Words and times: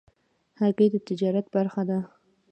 هګۍ 0.59 0.87
د 0.91 0.95
تجارت 1.07 1.45
برخه 1.55 1.81
ده. 1.89 1.99